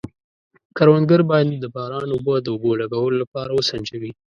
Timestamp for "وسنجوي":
3.53-4.11